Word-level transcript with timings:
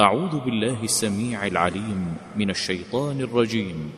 أعوذ 0.00 0.40
بالله 0.44 0.76
السميع 0.82 1.46
العليم 1.46 2.14
من 2.36 2.50
الشيطان 2.50 3.20
الرجيم. 3.20 3.90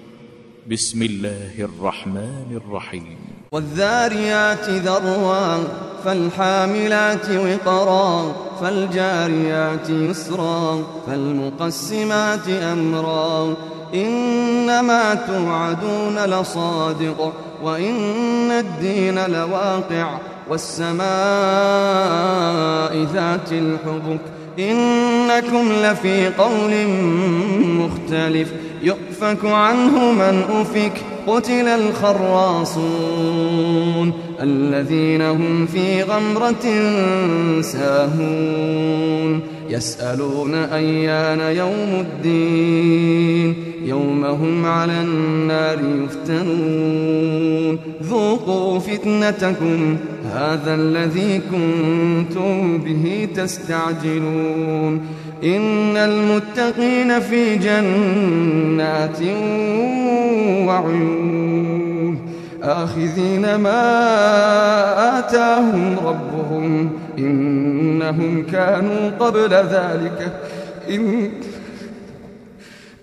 بسم 0.71 1.03
الله 1.03 1.53
الرحمن 1.59 2.61
الرحيم. 2.67 3.19
والذاريات 3.53 4.71
ذروا 4.71 5.65
فالحاملات 6.05 7.31
وقرا 7.31 8.33
فالجاريات 8.61 9.91
يسرا 9.91 10.83
فالمقسمات 11.07 12.49
أمرا 12.49 13.55
إنما 13.95 15.15
توعدون 15.15 16.19
لصادق 16.19 17.33
وإن 17.63 18.51
الدين 18.51 19.27
لواقع 19.27 20.19
والسماء 20.51 21.03
ذات 23.15 23.53
الحبك 23.53 24.21
إنكم 25.31 25.73
لفي 25.73 26.29
قول 26.29 26.87
مختلف. 27.65 28.49
يؤفك 28.83 29.45
عنه 29.45 30.13
من 30.13 30.43
أفك. 30.51 30.93
قتل 31.27 31.69
الخراصون 31.69 32.83
الذين 34.41 35.23
هم 35.23 35.67
في 35.67 36.03
غمرة 36.03 36.63
ساهون. 37.61 39.41
يسألون 39.73 40.55
أيان 40.55 41.57
يوم 41.57 42.01
الدين 42.01 43.55
يوم 43.85 44.25
هم 44.25 44.67
على 44.67 45.01
النار 45.01 45.79
يفتنون 46.05 47.79
ذوقوا 48.03 48.79
فتنتكم 48.79 49.97
هذا 50.35 50.75
الذي 50.75 51.41
كنتم 51.51 52.79
به 52.79 53.29
تستعجلون 53.37 55.01
إن 55.45 55.97
المتقين 55.97 57.21
في 57.21 57.57
جنات 57.57 59.23
وعيون 60.67 62.19
آخذين 62.63 63.55
ما 63.55 65.19
آتاهم 65.19 65.97
ربهم 66.05 66.91
إنهم 67.19 68.47
كانوا 68.53 69.11
قبل 69.11 69.51
ذلك. 69.51 70.33
إن 70.91 71.31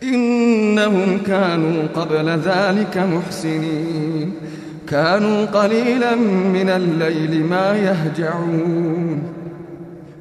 إنهم 0.03 1.17
كانوا 1.27 1.83
قبل 1.95 2.29
ذلك 2.29 2.97
محسنين. 2.97 4.33
كانوا 4.87 5.45
قليلا 5.45 6.15
من 6.53 6.69
الليل 6.69 7.45
ما 7.45 7.77
يهجعون. 7.77 9.21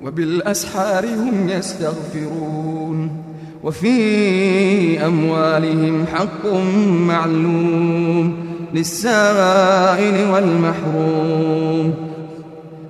وبالأسحار 0.05 1.05
هم 1.06 1.48
يستغفرون. 1.48 3.11
وفي 3.64 5.06
أموالهم 5.06 6.06
حق 6.14 6.47
معلوم. 6.86 8.36
للسائل 8.75 10.31
والمحروم. 10.31 12.07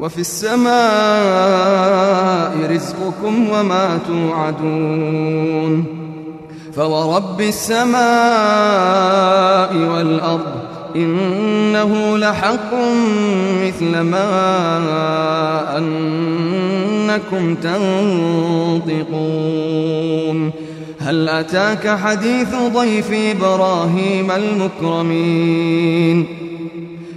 وفي 0.00 0.20
السماء 0.20 0.70
رزقكم 2.70 3.50
وما 3.50 3.98
توعدون 4.06 5.84
فورب 6.74 7.40
السماء 7.40 8.00
والأرض 9.76 10.52
إنه 10.96 12.18
لحق 12.18 12.74
مثل 13.64 14.00
ما 14.00 14.28
أنكم 15.78 17.54
تنطقون 17.54 19.00
هل 21.00 21.28
أتاك 21.28 21.88
حديث 21.88 22.54
ضيف 22.74 23.12
إبراهيم 23.12 24.30
المكرمين 24.30 26.26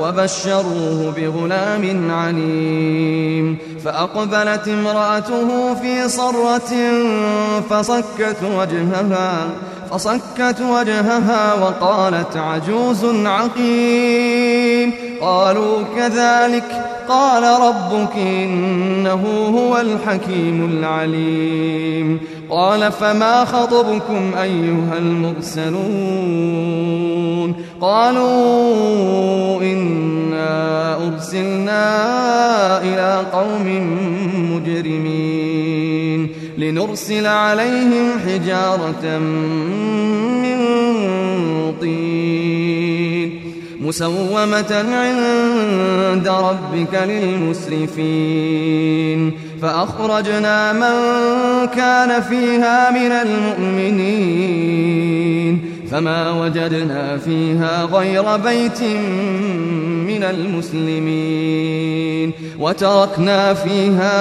وبشروه 0.00 1.14
بغلام 1.16 2.10
عليم. 2.10 3.58
فأقبلت 3.84 4.68
امرأته 4.68 5.74
في 5.74 6.08
صرة 6.08 6.72
فصكت 7.70 8.36
وجهها 8.42 9.48
فصكت 9.90 10.60
وجهها 10.60 11.54
وقالت 11.54 12.36
عجوز 12.36 13.04
عقيم. 13.26 14.92
قالوا 15.20 15.82
كذلك 15.96 16.87
قال 17.08 17.42
ربك 17.42 18.16
إنه 18.16 19.22
هو 19.58 19.80
الحكيم 19.80 20.70
العليم. 20.72 22.20
قال 22.50 22.92
فما 22.92 23.44
خطبكم 23.44 24.34
أيها 24.42 24.98
المرسلون؟ 24.98 26.68
قالوا 27.80 29.62
إنا 29.62 30.96
أرسلنا 31.06 31.82
إلى 32.82 33.24
قوم 33.32 33.66
مجرمين 34.52 36.28
لنرسل 36.58 37.26
عليهم 37.26 38.18
حجارة 38.26 39.18
من 40.42 40.58
طين. 41.80 42.87
مسومة 43.88 44.72
عند 44.72 46.28
ربك 46.28 46.94
للمسرفين. 47.04 48.58
فأخرجنا 49.62 50.72
من 50.72 50.96
كان 51.76 52.22
فيها 52.22 52.90
من 52.90 53.12
المؤمنين. 53.12 54.78
فما 55.90 56.30
وجدنا 56.30 57.16
فيها 57.16 57.84
غير 57.84 58.36
بيت 58.36 58.82
من 60.08 60.22
المسلمين. 60.22 62.32
وتركنا 62.58 63.54
فيها 63.54 64.18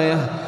آية 0.00 0.37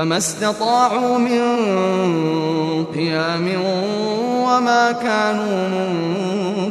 فما 0.00 0.16
استطاعوا 0.16 1.18
من 1.18 1.40
قيام 2.84 3.48
وما 4.24 4.92
كانوا 4.92 5.68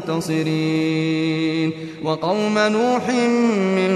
منتصرين 0.07 1.71
وقوم 2.03 2.57
نوح 2.57 3.09
من 3.75 3.91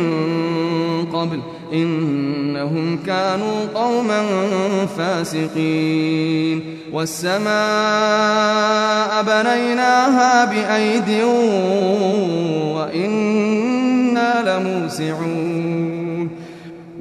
قبل 1.13 1.39
إنهم 1.74 3.00
كانوا 3.06 3.65
قوما 3.75 4.25
فاسقين 4.97 6.77
والسماء 6.91 7.44
بنيناها 9.24 10.45
بأيد 10.45 11.24
وإنا 12.75 14.33
لموسعون 14.59 15.82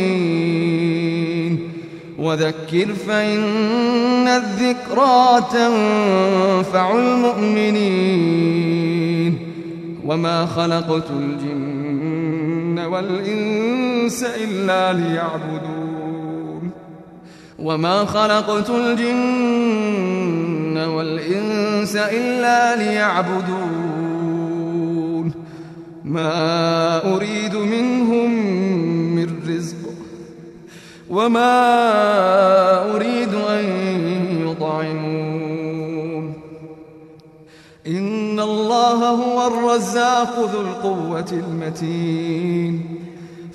وذكر 2.19 2.88
فإن 3.07 4.27
الذكرى 4.27 5.44
تنفع 5.51 6.95
المؤمنين. 7.00 7.88
وما 10.06 10.45
خلقت 10.45 11.12
الجن 11.12 12.80
والإنس 12.80 14.24
إلا 14.24 14.94
ليعبدون. 14.94 16.71
وما 17.60 18.06
خلقت 18.06 18.69
الجن 20.77 20.89
والإنس 20.89 21.95
إلا 21.95 22.75
ليعبدون. 22.75 24.07
ما 26.03 27.15
أريد 27.15 27.56
منهم 27.56 28.31
من 29.15 29.27
رزق 29.47 29.77
وما 31.09 31.56
أريد 32.95 33.33
أن 33.33 33.65
يطعمون. 34.47 36.33
إن 37.88 38.39
الله 38.39 39.09
هو 39.09 39.47
الرزاق 39.47 40.39
ذو 40.39 40.62
القوة 40.62 41.31
المتين. 41.31 42.96